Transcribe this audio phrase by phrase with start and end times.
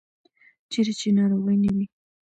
[0.71, 1.85] چیرې چې ناروغي نه وي.